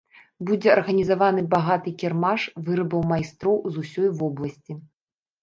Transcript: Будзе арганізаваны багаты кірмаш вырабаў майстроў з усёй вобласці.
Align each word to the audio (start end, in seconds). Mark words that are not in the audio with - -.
Будзе 0.49 0.69
арганізаваны 0.75 1.43
багаты 1.55 1.93
кірмаш 2.05 2.47
вырабаў 2.71 3.05
майстроў 3.13 3.61
з 3.77 3.85
усёй 3.85 4.09
вобласці. 4.25 4.81